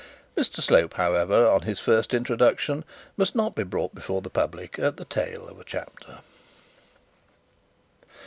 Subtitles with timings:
[0.35, 2.83] Mr Slope, however, on his first introduction
[3.17, 6.21] must not be brought before the public at the tail of a chapter.